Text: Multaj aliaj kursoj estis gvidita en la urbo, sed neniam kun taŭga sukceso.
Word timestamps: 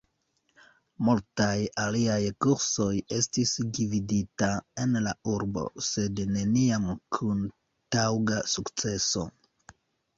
Multaj 1.09 1.51
aliaj 1.83 2.15
kursoj 2.45 2.89
estis 3.19 3.53
gvidita 3.79 4.51
en 4.87 5.01
la 5.11 5.15
urbo, 5.37 5.69
sed 5.93 6.27
neniam 6.35 6.93
kun 7.21 7.49
taŭga 7.99 8.45
sukceso. 8.59 9.31